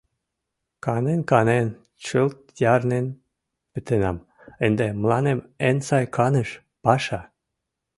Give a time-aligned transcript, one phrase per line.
[0.85, 1.67] «Канен-канен
[2.05, 2.37] чылт
[2.73, 3.05] ярнен
[3.71, 4.17] пытенам,
[4.65, 6.49] ынде мыланем эн сай каныш—
[6.83, 7.21] паша.